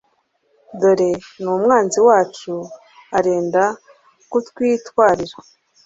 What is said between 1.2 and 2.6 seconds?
n'umwanzi wacu